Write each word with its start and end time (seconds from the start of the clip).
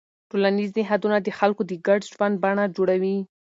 ټولنیز 0.29 0.69
نهادونه 0.77 1.17
د 1.21 1.27
خلکو 1.39 1.61
د 1.67 1.71
ګډ 1.87 2.01
ژوند 2.11 2.35
بڼه 2.43 2.65
جوړوي. 2.75 3.17